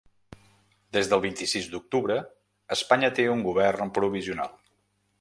[0.97, 2.19] Des del vint-i-sis d’octubre
[2.79, 4.61] Espanya té un govern provisional.